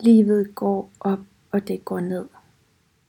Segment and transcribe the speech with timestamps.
[0.00, 1.18] Livet går op,
[1.50, 2.26] og det går ned.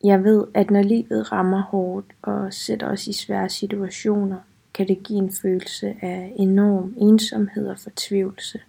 [0.04, 4.38] Jeg ved, at når livet rammer hårdt og sætter os i svære situationer,
[4.74, 8.60] kan det give en følelse af enorm ensomhed og fortvivlelse.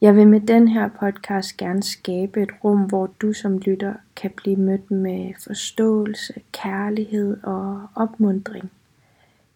[0.00, 4.30] Jeg vil med den her podcast gerne skabe et rum, hvor du som lytter kan
[4.36, 8.70] blive mødt med forståelse, kærlighed og opmundring.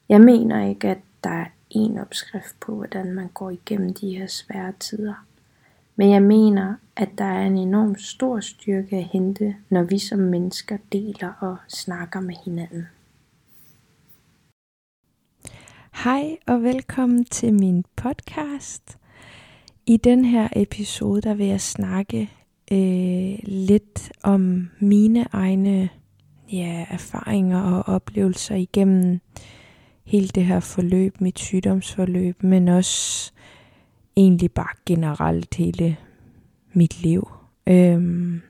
[0.08, 4.26] Jeg mener ikke, at der er en opskrift på, hvordan man går igennem de her
[4.26, 5.27] svære tider.
[6.00, 10.18] Men jeg mener, at der er en enorm stor styrke at hente, når vi som
[10.18, 12.86] mennesker deler og snakker med hinanden.
[16.04, 18.98] Hej og velkommen til min podcast.
[19.86, 22.30] I den her episode der vil jeg snakke
[22.72, 25.88] øh, lidt om mine egne
[26.52, 29.20] ja, erfaringer og oplevelser igennem
[30.04, 33.32] hele det her forløb, mit sygdomsforløb, men også
[34.18, 35.96] egentlig bare generelt hele
[36.72, 37.30] mit liv.
[37.66, 38.40] Øhm,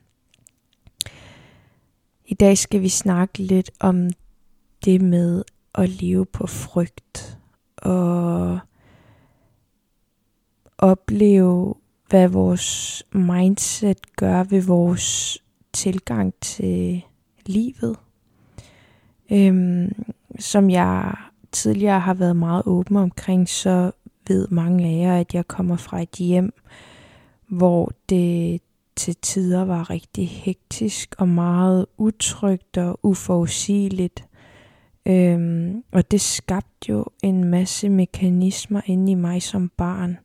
[2.27, 4.11] I dag skal vi snakke lidt om
[4.85, 5.45] det med
[5.75, 7.39] at leve på frygt
[7.77, 8.59] og
[10.79, 11.75] opleve,
[12.09, 15.39] hvad vores mindset gør ved vores
[15.73, 17.05] tilgang til
[17.47, 17.97] livet.
[19.33, 20.05] Øhm,
[20.39, 21.15] som jeg
[21.53, 23.93] tidligere har været meget åben omkring, så
[24.29, 26.53] ved mange af jer, at jeg kommer fra et hjem,
[27.49, 28.61] hvor det
[28.97, 34.25] til tider var rigtig hektisk og meget utrygt og uforudsigeligt.
[35.07, 40.19] Øhm, og det skabte jo en masse mekanismer inde i mig som barn,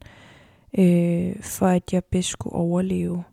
[0.77, 3.23] øh, for at jeg bedst skulle overleve.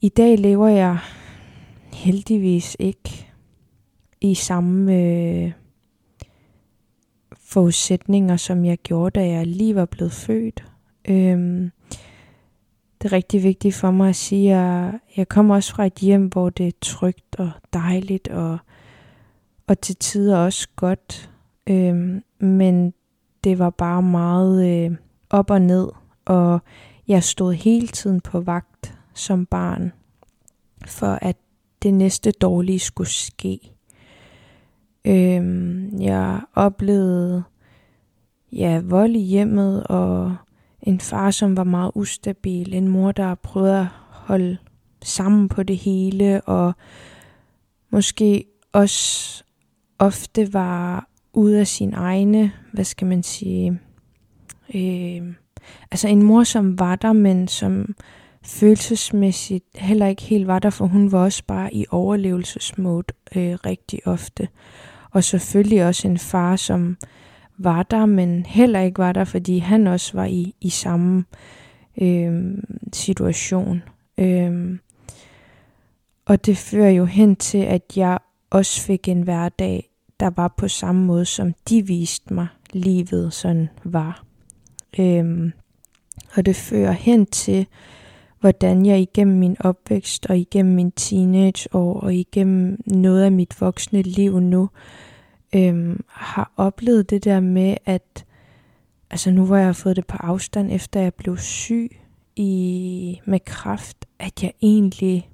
[0.00, 0.98] I dag lever jeg
[1.92, 3.30] heldigvis ikke
[4.20, 5.52] i samme øh,
[7.44, 10.64] forudsætninger, som jeg gjorde, da jeg lige var blevet født.
[11.08, 11.70] Øhm,
[13.02, 16.26] det er rigtig vigtigt for mig at sige, at jeg kommer også fra et hjem,
[16.26, 18.58] hvor det er trygt og dejligt, og,
[19.66, 21.30] og til tider også godt.
[21.66, 22.94] Øhm, men
[23.44, 24.96] det var bare meget øh,
[25.30, 25.88] op og ned,
[26.24, 26.60] og
[27.08, 29.92] jeg stod hele tiden på vagt som barn,
[30.86, 31.36] for at
[31.82, 33.73] det næste dårlige skulle ske.
[35.06, 37.42] Øhm, jeg oplevede
[38.52, 40.36] ja, vold i hjemmet og
[40.82, 42.74] en far, som var meget ustabil.
[42.74, 44.58] En mor, der prøvede at holde
[45.02, 46.72] sammen på det hele og
[47.90, 49.44] måske også
[49.98, 53.80] ofte var ude af sin egne, hvad skal man sige,
[54.74, 55.34] øh,
[55.90, 57.94] altså en mor, som var der, men som
[58.42, 64.06] følelsesmæssigt heller ikke helt var der, for hun var også bare i overlevelsesmode øh, rigtig
[64.06, 64.48] ofte.
[65.14, 66.96] Og selvfølgelig også en far, som
[67.58, 71.24] var der, men heller ikke var der, fordi han også var i, i samme
[72.00, 72.58] øh,
[72.92, 73.82] situation.
[74.18, 74.78] Øh,
[76.26, 78.18] og det fører jo hen til, at jeg
[78.50, 83.68] også fik en hverdag, der var på samme måde, som de viste mig, livet sådan
[83.84, 84.24] var.
[84.98, 85.52] Øh,
[86.36, 87.66] og det fører hen til,
[88.44, 94.02] hvordan jeg igennem min opvækst og igennem min teenageår og igennem noget af mit voksne
[94.02, 94.68] liv nu
[95.54, 98.24] øhm, har oplevet det der med, at
[99.10, 102.00] altså nu hvor jeg har fået det på afstand, efter jeg blev syg
[102.36, 105.30] i, med kraft, at jeg egentlig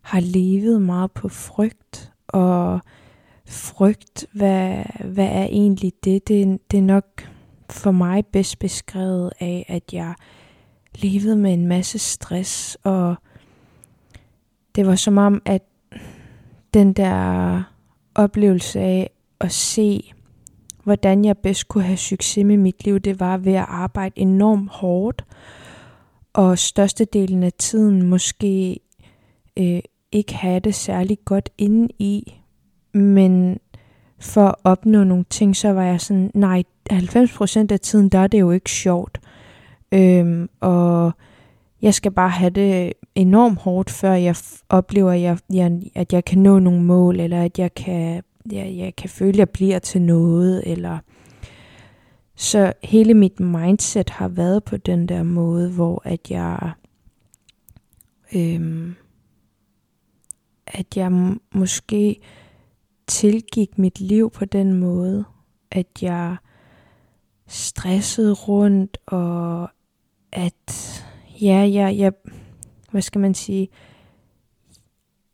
[0.00, 2.80] har levet meget på frygt, og
[3.48, 6.28] frygt, hvad, hvad er egentlig det?
[6.28, 6.58] det?
[6.70, 7.28] Det er nok
[7.70, 10.14] for mig bedst beskrevet af, at jeg
[11.02, 13.14] levede med en masse stress, og
[14.76, 15.62] det var som om, at
[16.74, 17.62] den der
[18.14, 20.12] oplevelse af at se,
[20.84, 24.70] hvordan jeg bedst kunne have succes med mit liv, det var ved at arbejde enormt
[24.70, 25.24] hårdt,
[26.32, 28.80] og størstedelen af tiden måske
[29.56, 29.80] øh,
[30.12, 32.40] ikke have det særlig godt inde i,
[32.92, 33.58] men
[34.18, 38.26] for at opnå nogle ting, så var jeg sådan, nej, 90% af tiden, der er
[38.26, 39.20] det jo ikke sjovt.
[39.92, 41.12] Øhm, og
[41.82, 44.36] jeg skal bare have det enormt hårdt, før jeg
[44.68, 48.22] oplever, at jeg, jeg, at jeg kan nå nogle mål, eller at jeg kan
[48.52, 50.98] jeg, jeg kan føle, at jeg bliver til noget, eller
[52.34, 56.72] så hele mit mindset har været på den der måde, hvor at jeg
[58.34, 58.94] øhm,
[60.66, 62.20] at jeg måske
[63.06, 65.24] tilgik mit liv på den måde,
[65.70, 66.36] at jeg
[67.46, 69.70] stressede rundt, og
[70.32, 71.04] at
[71.42, 72.12] ja, jeg, jeg,
[72.90, 73.68] hvad skal man sige,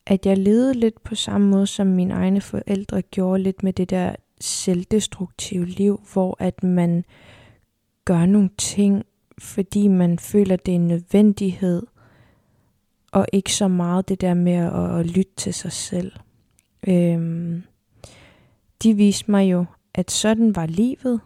[0.06, 3.91] at jeg levede lidt på samme måde, som mine egne forældre gjorde, lidt med det
[3.91, 7.05] der selvdestruktive liv, hvor at man
[8.05, 9.05] gør nogle ting,
[9.39, 11.83] fordi man føler, det er en nødvendighed
[13.12, 16.12] og ikke så meget det der med at, at lytte til sig selv.
[16.88, 17.62] Øhm,
[18.83, 19.65] de viste mig jo,
[19.95, 21.21] at sådan var livet,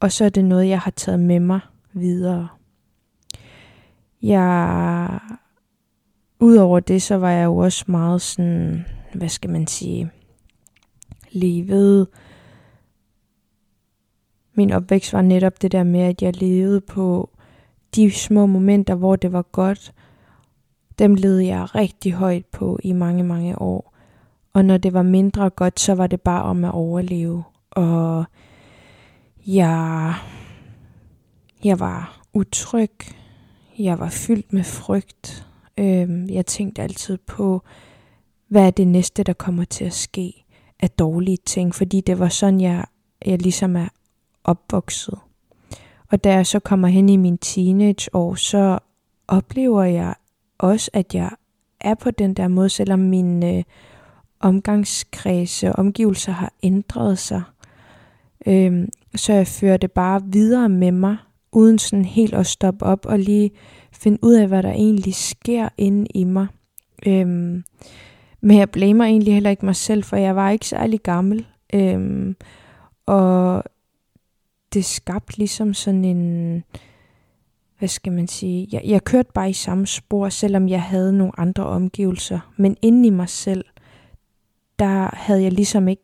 [0.00, 1.60] og så er det noget, jeg har taget med mig
[1.92, 2.48] videre.
[4.22, 5.20] Jeg,
[6.40, 8.84] udover det, så var jeg jo også meget sådan,
[9.14, 10.10] hvad skal man sige,
[11.30, 12.06] levede.
[14.54, 17.30] Min opvækst var netop det der med, at jeg levede på
[17.94, 19.92] de små momenter, hvor det var godt.
[20.98, 23.94] Dem levede jeg rigtig højt på i mange, mange år.
[24.52, 27.44] Og når det var mindre godt, så var det bare om at overleve.
[27.70, 28.24] Og
[29.46, 30.14] jeg,
[31.64, 32.92] jeg var utryg.
[33.78, 35.46] Jeg var fyldt med frygt.
[35.78, 37.62] Øhm, jeg tænkte altid på,
[38.48, 40.44] hvad er det næste, der kommer til at ske
[40.80, 42.84] af dårlige ting, fordi det var sådan, jeg,
[43.26, 43.88] jeg ligesom er
[44.44, 45.18] opvokset.
[46.10, 48.78] Og da jeg så kommer hen i min teenageår, så
[49.28, 50.14] oplever jeg
[50.58, 51.30] også, at jeg
[51.80, 53.64] er på den der måde, selvom min øh,
[54.40, 57.42] omgangskreds og omgivelser har ændret sig.
[58.46, 61.16] Øhm, så jeg fører det bare videre med mig,
[61.58, 63.50] uden sådan helt at stoppe op og lige
[63.92, 66.46] finde ud af, hvad der egentlig sker inde i mig.
[67.06, 67.64] Øhm,
[68.40, 71.46] men jeg blamer egentlig heller ikke mig selv, for jeg var ikke særlig gammel.
[71.74, 72.36] Øhm,
[73.06, 73.64] og
[74.72, 76.64] det skabte ligesom sådan en,
[77.78, 81.40] hvad skal man sige, jeg, jeg kørte bare i samme spor, selvom jeg havde nogle
[81.40, 82.52] andre omgivelser.
[82.56, 83.64] Men inde i mig selv,
[84.78, 86.02] der havde jeg ligesom ikke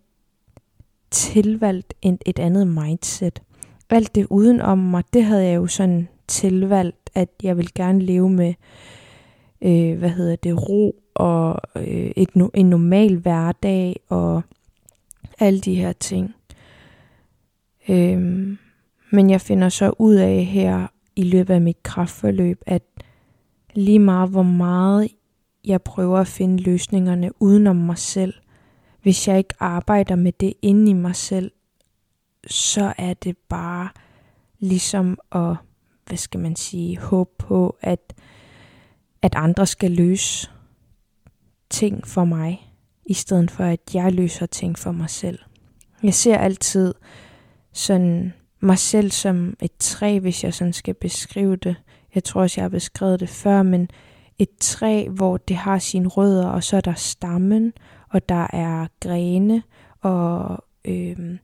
[1.10, 3.42] tilvalgt et, et andet mindset.
[3.90, 8.30] Alt det udenom mig, det havde jeg jo sådan tilvalgt, at jeg vil gerne leve
[8.30, 8.54] med,
[9.62, 14.42] øh, hvad hedder det, ro og øh, et, en normal hverdag og
[15.38, 16.34] alle de her ting.
[17.88, 18.58] Øhm,
[19.12, 20.86] men jeg finder så ud af her
[21.16, 22.82] i løbet af mit kraftforløb, at
[23.74, 25.08] lige meget hvor meget
[25.64, 28.34] jeg prøver at finde løsningerne udenom mig selv,
[29.02, 31.50] hvis jeg ikke arbejder med det inde i mig selv,
[32.46, 33.88] så er det bare
[34.58, 35.56] ligesom at,
[36.06, 38.14] hvad skal man sige, håbe på, at,
[39.22, 40.50] at andre skal løse
[41.70, 42.70] ting for mig,
[43.06, 45.38] i stedet for at jeg løser ting for mig selv.
[46.02, 46.94] Jeg ser altid
[47.72, 51.76] sådan mig selv som et træ, hvis jeg sådan skal beskrive det.
[52.14, 53.88] Jeg tror også, jeg har beskrevet det før, men
[54.38, 57.72] et træ, hvor det har sine rødder, og så er der stammen,
[58.08, 59.62] og der er grene,
[60.00, 61.38] og øh,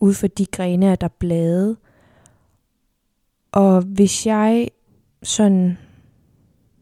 [0.00, 1.76] ud for de grene er der blade.
[3.52, 4.68] Og hvis jeg
[5.22, 5.78] sådan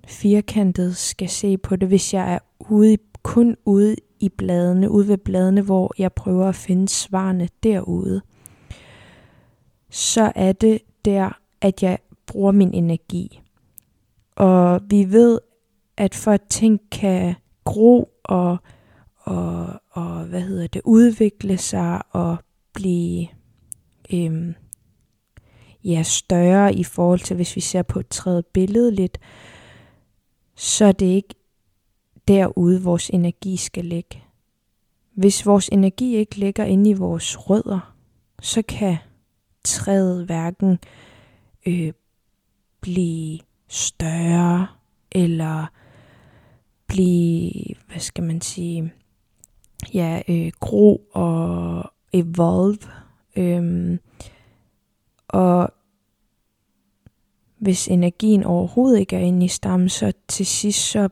[0.07, 5.19] firkantet skal se på det, hvis jeg er ude, kun ude i bladene, ude ved
[5.19, 8.23] bladene, hvor jeg prøver at finde svarene derude,
[9.91, 13.41] så er det der, at jeg bruger min energi.
[14.37, 15.41] Og vi ved,
[15.97, 17.35] at for at ting kan
[17.65, 18.57] gro og,
[19.19, 22.37] og, og hvad hedder det, udvikle sig og
[22.75, 23.29] blive
[24.13, 24.55] øhm,
[25.85, 29.19] ja, større i forhold til, hvis vi ser på et tredje billede lidt,
[30.55, 31.35] så er det ikke
[32.29, 34.23] derude, vores energi skal ligge.
[35.15, 37.95] Hvis vores energi ikke ligger inde i vores rødder,
[38.43, 38.97] så kan
[39.65, 40.79] træet hverken
[41.67, 41.93] øh,
[42.81, 43.39] blive
[43.69, 44.67] større
[45.13, 45.67] eller
[46.87, 48.93] blive, hvad skal man sige,
[49.95, 52.79] ja, øh, gro og evolve.
[53.37, 53.99] Øhm,
[55.29, 55.71] og
[57.59, 61.09] hvis energien overhovedet ikke er inde i stammen, så til sidst så,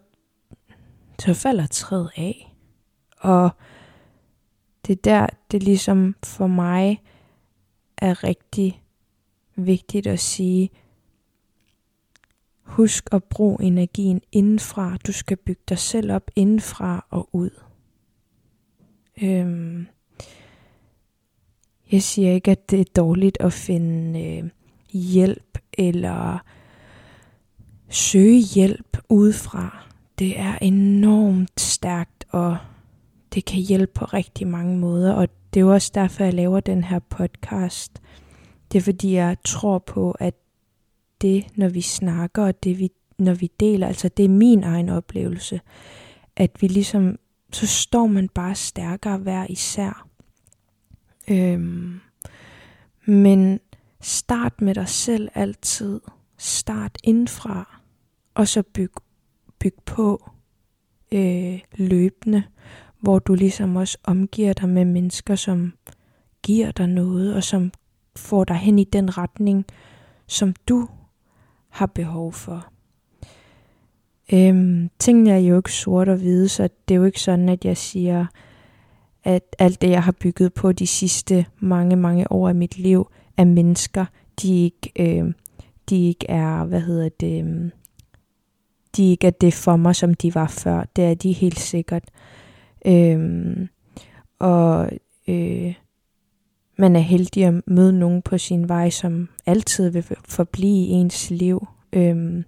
[1.18, 2.54] så falder træet af.
[3.20, 3.50] Og
[4.86, 7.02] det er der, det ligesom for mig
[7.98, 8.82] er rigtig
[9.56, 10.70] vigtigt at sige,
[12.62, 14.96] husk at bruge energien indenfra.
[14.96, 17.50] Du skal bygge dig selv op indenfra og ud.
[19.22, 19.86] Øhm,
[21.92, 24.50] jeg siger ikke, at det er dårligt at finde øh,
[24.92, 26.38] hjælp eller
[27.88, 29.86] søge hjælp udefra.
[30.18, 32.56] Det er enormt stærkt, og
[33.34, 36.60] det kan hjælpe på rigtig mange måder, og det er jo også derfor, jeg laver
[36.60, 38.02] den her podcast.
[38.72, 40.34] Det er fordi, jeg tror på, at
[41.20, 44.88] det, når vi snakker, og det, vi, når vi deler, altså det er min egen
[44.88, 45.60] oplevelse,
[46.36, 47.18] at vi ligesom,
[47.52, 50.06] så står man bare stærkere hver især.
[51.30, 52.00] Øhm,
[53.04, 53.60] men
[54.00, 56.00] start med dig selv altid.
[56.38, 57.80] Start indfra,
[58.34, 58.92] og så byg,
[59.58, 60.30] byg på
[61.12, 62.42] øh, løbende
[63.02, 65.72] hvor du ligesom også omgiver dig med mennesker, som
[66.42, 67.72] giver dig noget, og som
[68.16, 69.66] får dig hen i den retning,
[70.26, 70.88] som du
[71.68, 72.66] har behov for.
[74.32, 77.64] Øhm, tingene er jo ikke sort og hvide, så det er jo ikke sådan, at
[77.64, 78.26] jeg siger,
[79.24, 83.06] at alt det, jeg har bygget på de sidste mange, mange år af mit liv,
[83.36, 84.04] af mennesker,
[84.42, 85.32] de ikke, øh,
[85.90, 87.70] de ikke er, hvad hedder det, øh,
[88.96, 90.84] de ikke er det for mig, som de var før.
[90.96, 92.04] Det er de helt sikkert.
[92.86, 93.68] Øh,
[94.38, 94.90] og
[95.28, 95.74] øh,
[96.76, 101.30] man er heldig at møde nogen på sin vej, som altid vil forblive i ens
[101.30, 101.66] liv.
[101.92, 102.44] Øh,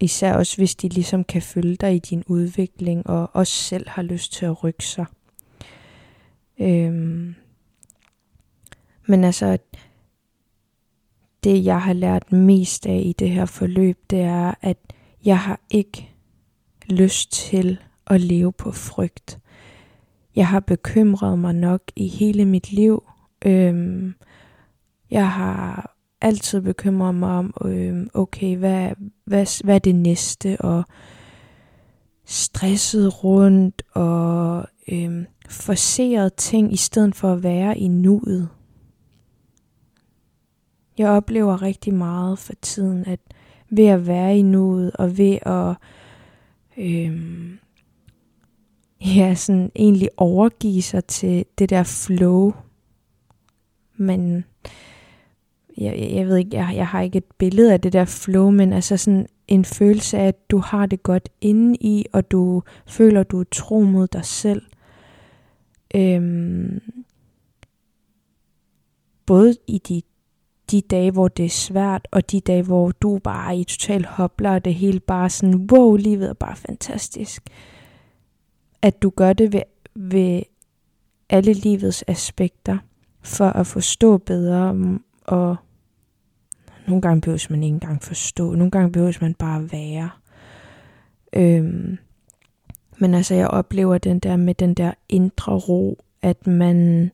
[0.00, 4.02] især også hvis de ligesom kan følge dig i din udvikling, og også selv har
[4.02, 5.06] lyst til at rykke sig.
[6.60, 7.34] Øhm,
[9.06, 9.58] men altså,
[11.44, 14.78] det jeg har lært mest af i det her forløb, det er, at
[15.24, 16.10] jeg har ikke
[16.88, 19.38] lyst til at leve på frygt.
[20.36, 23.04] Jeg har bekymret mig nok i hele mit liv.
[23.44, 24.14] Øhm,
[25.10, 28.90] jeg har altid bekymret mig om, øhm, okay, hvad,
[29.24, 30.84] hvad, hvad er det næste, og
[32.24, 38.48] stresset rundt, og øhm, forseret ting, i stedet for at være i nuet.
[40.98, 43.20] Jeg oplever rigtig meget for tiden, at
[43.70, 45.74] ved at være i nuet, og ved at
[46.76, 47.58] øhm,
[49.00, 52.52] ja, sådan egentlig overgive sig til det der flow,
[53.96, 54.44] men
[55.78, 58.72] jeg, jeg ved ikke, jeg, jeg har ikke et billede af det der flow, men
[58.72, 63.22] altså sådan en følelse af, at du har det godt inde i, og du føler,
[63.22, 64.62] du er tro mod dig selv.
[65.96, 66.80] Øhm,
[69.26, 70.02] både i de,
[70.70, 74.04] de dage, hvor det er svært, og de dage, hvor du bare er i total
[74.04, 77.42] hopler, og det hele bare sådan, wow, livet er bare fantastisk.
[78.82, 79.62] At du gør det ved,
[79.94, 80.42] ved
[81.30, 82.78] alle livets aspekter,
[83.22, 85.56] for at forstå bedre, mm, og
[86.86, 90.10] nogle gange behøver man ikke engang forstå, nogle gange behøver man bare være.
[91.32, 91.98] Øhm,
[92.98, 97.10] men altså, jeg oplever den der med den der indre ro, at man,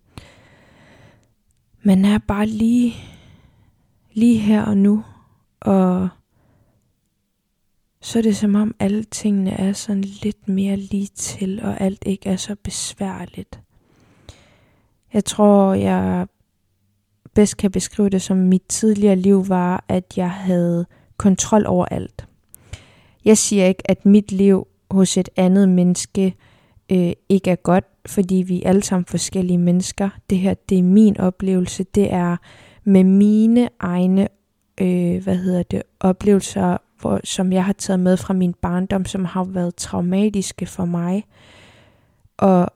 [1.82, 2.94] man er bare lige,
[4.12, 5.04] lige her og nu,
[5.60, 6.08] og
[8.00, 12.02] så er det som om alle tingene er sådan lidt mere lige til, og alt
[12.06, 13.60] ikke er så besværligt.
[15.12, 16.26] Jeg tror, jeg
[17.34, 22.26] bedst kan beskrive det som mit tidligere liv var, at jeg havde kontrol over alt.
[23.24, 26.34] Jeg siger ikke, at mit liv hos et andet menneske
[26.92, 30.08] øh, ikke er godt, fordi vi er alle sammen forskellige mennesker.
[30.30, 31.84] Det her, det er min oplevelse.
[31.84, 32.36] Det er
[32.84, 34.28] med mine egne,
[34.80, 39.24] øh, hvad hedder det, oplevelser, hvor, som jeg har taget med fra min barndom, som
[39.24, 41.24] har været traumatiske for mig.
[42.38, 42.66] Og,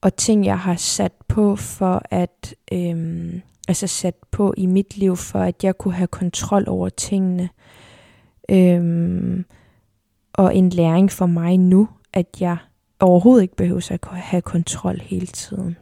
[0.00, 3.34] og ting, jeg har sat på for at, øh,
[3.68, 7.48] altså sat på i mit liv, for at jeg kunne have kontrol over tingene.
[8.50, 9.44] Øh,
[10.32, 12.56] og en læring for mig nu, at jeg
[13.00, 15.76] overhovedet ikke behøver at have kontrol hele tiden.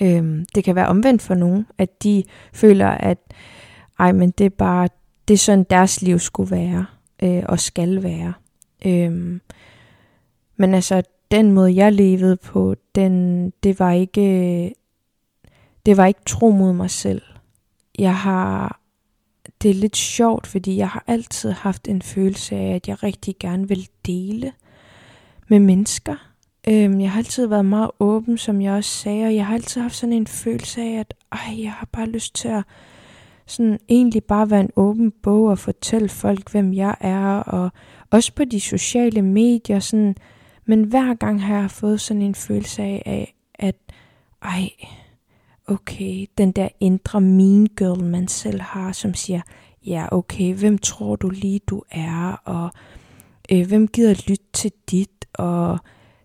[0.00, 3.18] Øhm, det kan være omvendt for nogen, at de føler, at
[3.98, 4.88] ej, men det er bare,
[5.28, 6.86] det er sådan deres liv skulle være,
[7.22, 8.32] øh, og skal være.
[8.86, 9.40] Øhm,
[10.56, 14.22] men altså, den måde jeg levede på, den, det var ikke,
[14.66, 14.70] øh,
[15.86, 17.22] det var ikke tro mod mig selv.
[17.98, 18.80] Jeg har
[19.62, 23.36] det er lidt sjovt, fordi jeg har altid haft en følelse af, at jeg rigtig
[23.40, 24.52] gerne vil dele
[25.48, 26.16] med mennesker.
[26.68, 29.80] Øhm, jeg har altid været meget åben, som jeg også sagde, og jeg har altid
[29.80, 32.64] haft sådan en følelse af, at ej, jeg har bare lyst til at
[33.46, 37.70] sådan egentlig bare være en åben bog og fortælle folk, hvem jeg er, og
[38.10, 40.16] også på de sociale medier, sådan,
[40.66, 43.76] men hver gang har jeg fået sådan en følelse af, at
[44.42, 44.68] ej,
[45.66, 49.40] okay, den der indre mean girl, man selv har, som siger,
[49.86, 52.70] ja, okay, hvem tror du lige, du er, og
[53.52, 55.78] øh, hvem gider lytte til dit, og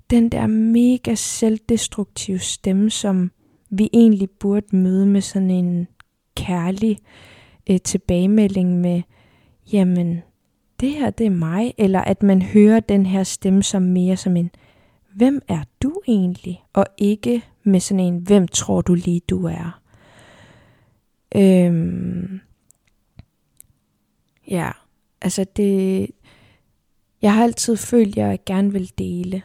[0.10, 3.32] den der mega selvdestruktive stemme, som
[3.70, 5.88] vi egentlig burde møde med sådan en
[6.36, 6.98] kærlig
[7.70, 9.02] øh, tilbagemelding med,
[9.74, 10.22] jamen,
[10.80, 14.38] det her, det er mig, eller at man hører den her stemme som mere som
[14.38, 14.52] en,
[15.16, 16.64] hvem er du egentlig?
[16.74, 19.82] Og ikke med sådan en, hvem tror du lige du er?
[21.36, 22.40] Øhm,
[24.48, 24.72] ja,
[25.22, 26.10] altså det,
[27.22, 29.42] jeg har altid følt, at jeg gerne vil dele,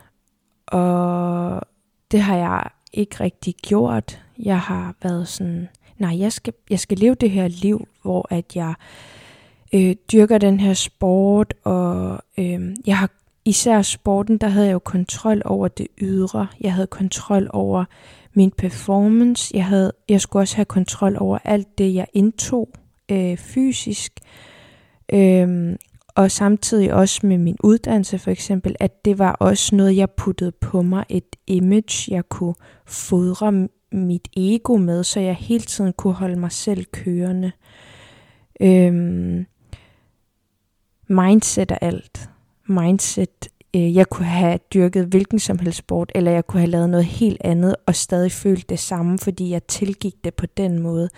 [0.66, 1.62] og
[2.10, 4.22] det har jeg ikke rigtig gjort.
[4.38, 8.56] Jeg har været sådan, nej, jeg skal, jeg skal leve det her liv, hvor at
[8.56, 8.74] jeg
[9.72, 13.10] øh, dyrker den her sport, og øh, jeg har
[13.44, 16.46] især sporten, der havde jeg jo kontrol over det ydre.
[16.60, 17.84] Jeg havde kontrol over
[18.34, 19.56] min performance.
[19.56, 22.68] Jeg, havde, jeg skulle også have kontrol over alt det, jeg indtog
[23.10, 24.12] øh, fysisk.
[25.12, 25.76] Øhm,
[26.14, 30.52] og samtidig også med min uddannelse for eksempel, at det var også noget, jeg puttede
[30.52, 32.54] på mig, et image, jeg kunne
[32.86, 37.52] fodre mit ego med, så jeg hele tiden kunne holde mig selv kørende.
[38.60, 39.46] Øhm,
[41.08, 42.31] mindset er alt.
[42.66, 46.90] Mindset, øh, jeg kunne have dyrket hvilken som helst sport, eller jeg kunne have lavet
[46.90, 51.08] noget helt andet, og stadig følt det samme, fordi jeg tilgik det på den måde.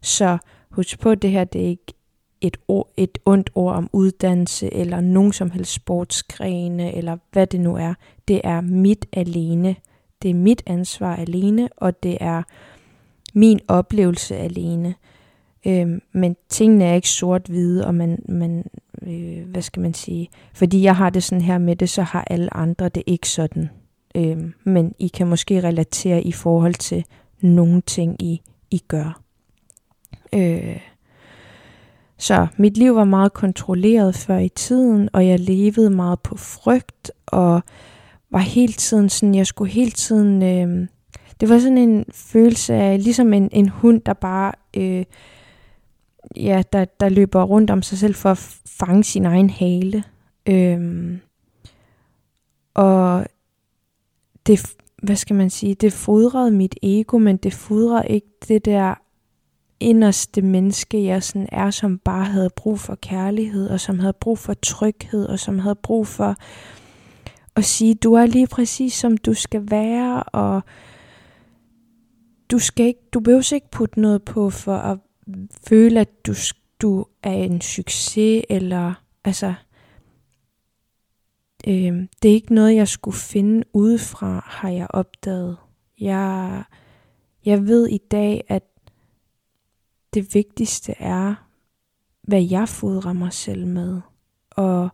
[0.00, 0.38] Så
[0.70, 1.94] husk på, at det her det er ikke
[2.40, 7.60] et, ord, et ondt ord om uddannelse, eller nogen som helst sportsgrene, eller hvad det
[7.60, 7.94] nu er.
[8.28, 9.76] Det er mit alene.
[10.22, 12.42] Det er mit ansvar alene, og det er
[13.34, 14.94] min oplevelse alene.
[15.66, 18.64] Øhm, men tingene er ikke sort-hvide, og man, man
[19.06, 22.24] øh, hvad skal man sige, fordi jeg har det sådan her med det, så har
[22.30, 23.70] alle andre det ikke sådan.
[24.14, 27.04] Øh, men I kan måske relatere i forhold til
[27.40, 29.20] nogle ting, I, I gør.
[30.32, 30.80] Øh,
[32.18, 37.10] så mit liv var meget kontrolleret før i tiden, og jeg levede meget på frygt,
[37.26, 37.62] og
[38.30, 40.88] var hele tiden sådan, jeg skulle hele tiden, øh,
[41.40, 45.04] det var sådan en følelse af, ligesom en, en hund, der bare, øh,
[46.36, 50.04] ja, der, der løber rundt om sig selv for at fange sin egen hale.
[50.48, 51.20] Øhm,
[52.74, 53.26] og
[54.46, 58.94] det, hvad skal man sige, det fodrede mit ego, men det fodrede ikke det der
[59.80, 64.38] inderste menneske, jeg sådan er, som bare havde brug for kærlighed, og som havde brug
[64.38, 66.36] for tryghed, og som havde brug for
[67.56, 70.62] at sige, du er lige præcis som du skal være, og
[72.50, 74.98] du skal ikke, du behøver ikke putte noget på for at
[75.68, 76.34] føle, at du,
[76.82, 79.54] du er en succes, eller altså,
[81.66, 85.56] øh, det er ikke noget, jeg skulle finde udefra, har jeg opdaget.
[86.00, 86.64] Jeg,
[87.44, 88.62] jeg ved i dag, at
[90.14, 91.48] det vigtigste er,
[92.22, 94.00] hvad jeg fodrer mig selv med.
[94.50, 94.88] Og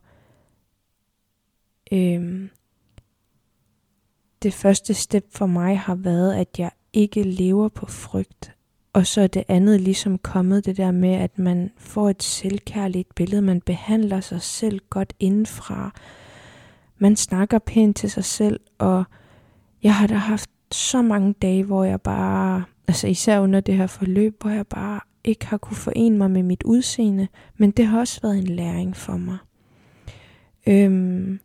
[1.92, 2.50] øhm,
[4.42, 8.56] det første step for mig har været, at jeg ikke lever på frygt.
[8.92, 13.14] Og så er det andet ligesom kommet det der med, at man får et selvkærligt
[13.14, 15.94] billede, man behandler sig selv godt indenfra.
[16.98, 19.04] Man snakker pænt til sig selv, og
[19.82, 23.86] jeg har da haft så mange dage, hvor jeg bare, altså især under det her
[23.86, 27.98] forløb, hvor jeg bare ikke har kunne forene mig med mit udseende, men det har
[27.98, 29.38] også været en læring for mig.
[30.66, 31.40] Øhm,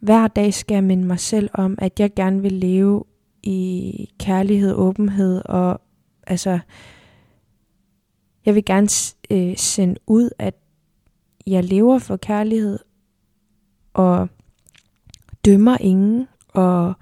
[0.00, 3.04] hver dag skal jeg minde mig selv om, at jeg gerne vil leve
[3.42, 5.80] i kærlighed, åbenhed og
[6.28, 6.58] altså,
[8.46, 8.88] jeg vil gerne
[9.30, 10.54] øh, sende ud, at
[11.46, 12.78] jeg lever for kærlighed
[13.94, 14.28] og
[15.44, 16.94] dømmer ingen og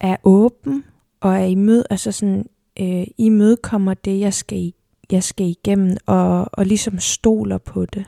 [0.00, 0.84] er åben
[1.20, 2.46] og er imød, altså sådan
[2.80, 4.72] øh, imødekommer det, jeg skal,
[5.10, 8.06] jeg skal igennem, og, og ligesom stoler på det.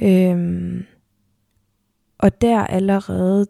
[0.00, 0.84] Øhm,
[2.18, 3.46] og der allerede,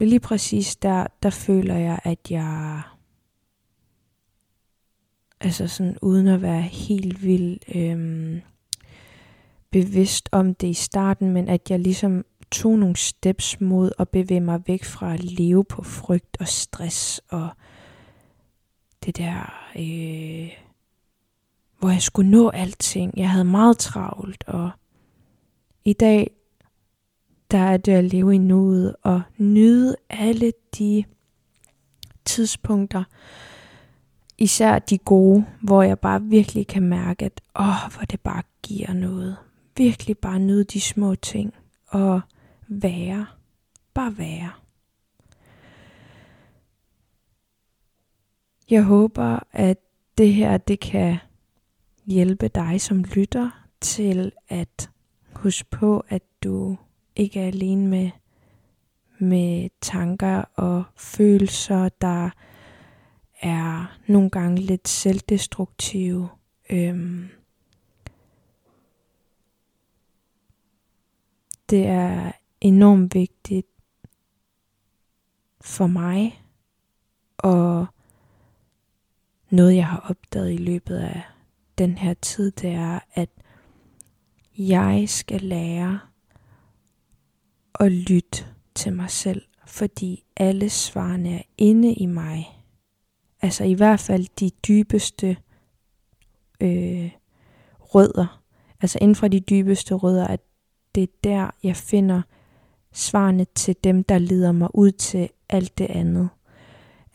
[0.00, 2.82] lige præcis der, der føler jeg, at jeg,
[5.40, 8.40] altså sådan uden at være helt vildt øhm,
[9.70, 14.40] bevidst om det i starten, men at jeg ligesom tog nogle steps mod at bevæge
[14.40, 17.48] mig væk fra at leve på frygt og stress og
[19.04, 20.50] det der, øh,
[21.78, 23.12] hvor jeg skulle nå alting.
[23.16, 24.70] Jeg havde meget travlt, og
[25.84, 26.30] i dag,
[27.50, 31.04] der er det at leve i nuet og nyde alle de
[32.24, 33.04] tidspunkter,
[34.38, 38.92] især de gode, hvor jeg bare virkelig kan mærke, at åh, hvor det bare giver
[38.92, 39.36] noget.
[39.76, 41.54] Virkelig bare nyde de små ting
[41.86, 42.20] og
[42.68, 43.26] være.
[43.94, 44.50] Bare være.
[48.70, 49.78] Jeg håber, at
[50.18, 51.16] det her det kan
[52.06, 54.90] hjælpe dig som lytter til at
[55.32, 56.76] huske på, at du
[57.16, 58.10] ikke er alene med,
[59.18, 62.30] med tanker og følelser, der
[63.40, 66.28] er nogle gange lidt selvdestruktive.
[66.70, 67.28] Øhm,
[71.70, 73.66] det er enormt vigtigt
[75.60, 76.42] for mig
[77.38, 77.86] og
[79.50, 81.22] noget, jeg har opdaget i løbet af
[81.78, 83.28] den her tid, det er, at
[84.58, 86.00] jeg skal lære
[87.80, 88.44] at lytte
[88.74, 92.55] til mig selv, fordi alle svarene er inde i mig.
[93.42, 95.36] Altså i hvert fald de dybeste
[96.60, 97.10] øh,
[97.80, 98.42] rødder.
[98.80, 100.40] Altså inden for de dybeste rødder, at
[100.94, 102.22] det er der, jeg finder
[102.92, 106.28] svarene til dem, der leder mig ud til alt det andet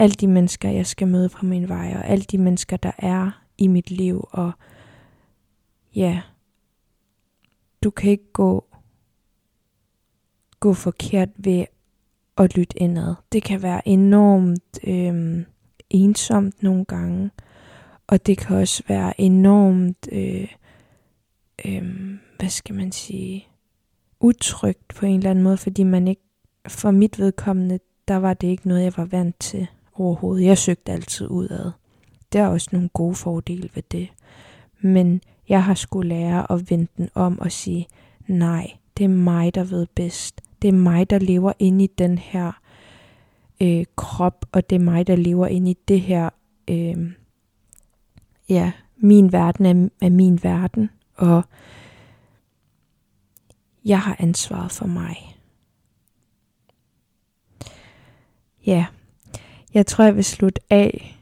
[0.01, 3.43] alle de mennesker, jeg skal møde på min vej, og alle de mennesker, der er
[3.57, 4.51] i mit liv, og
[5.95, 6.21] ja,
[7.83, 8.65] du kan ikke gå,
[10.59, 11.65] gå forkert ved
[12.37, 13.15] at lytte indad.
[13.31, 15.43] Det kan være enormt øh,
[15.95, 17.31] ensomt nogle gange,
[18.07, 20.47] og det kan også være enormt, øh,
[21.65, 21.83] øh,
[22.39, 23.47] hvad skal man sige,
[24.19, 26.21] utrygt på en eller anden måde, fordi man ikke,
[26.67, 30.45] for mit vedkommende, der var det ikke noget, jeg var vant til overhovedet.
[30.45, 31.71] Jeg søgte altid udad.
[32.33, 34.09] Der er også nogle gode fordele ved det.
[34.81, 37.87] Men jeg har skulle lære at vende den om og sige,
[38.27, 40.41] nej, det er mig, der ved bedst.
[40.61, 42.60] Det er mig, der lever inde i den her
[43.61, 46.29] øh, krop, og det er mig, der lever inde i det her,
[46.67, 47.11] øh,
[48.49, 51.43] ja, min verden er, er min verden, og
[53.85, 55.37] jeg har ansvaret for mig.
[58.65, 58.85] Ja,
[59.73, 61.17] jeg tror, jeg vil slutte af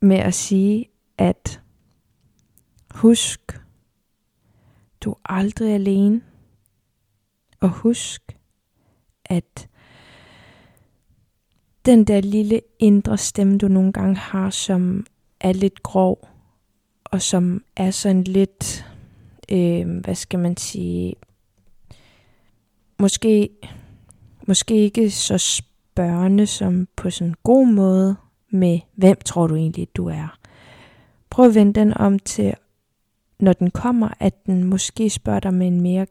[0.00, 0.86] med at sige,
[1.18, 1.60] at
[2.90, 3.60] husk,
[5.00, 6.22] du er aldrig alene.
[7.60, 8.38] Og husk,
[9.24, 9.68] at
[11.86, 15.06] den der lille indre stemme, du nogle gange har, som
[15.40, 16.28] er lidt grov,
[17.04, 18.86] og som er sådan lidt,
[19.52, 21.14] øh, hvad skal man sige,
[22.98, 23.50] måske,
[24.46, 28.16] måske ikke så spørgende som på sådan en god måde
[28.50, 30.38] med, hvem tror du egentlig, du er?
[31.30, 32.54] Prøv at vende den om til,
[33.38, 36.06] når den kommer, at den måske spørger dig med en mere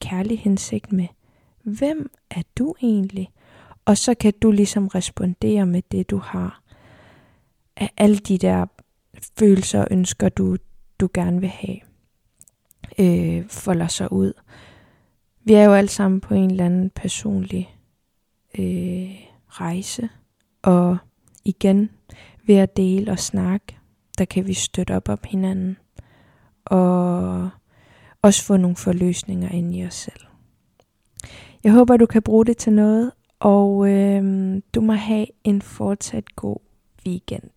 [0.00, 1.06] kærlig hensigt med,
[1.62, 3.30] hvem er du egentlig?
[3.86, 6.62] Og så kan du ligesom respondere med det, du har.
[7.76, 8.66] Af alle de der
[9.38, 10.56] følelser og ønsker, du,
[11.00, 11.78] du gerne vil have,
[12.98, 14.32] øh, folder sig ud.
[15.44, 17.76] Vi er jo alle sammen på en eller anden personlig
[18.58, 19.10] øh,
[19.48, 20.08] rejse,
[20.62, 20.96] og
[21.44, 21.90] igen
[22.46, 23.76] ved at dele og snakke,
[24.18, 25.76] der kan vi støtte op om hinanden,
[26.64, 27.50] og
[28.22, 30.26] også få nogle forløsninger ind i os selv.
[31.64, 34.22] Jeg håber, du kan bruge det til noget, og øh,
[34.74, 36.56] du må have en fortsat god
[37.06, 37.50] weekend.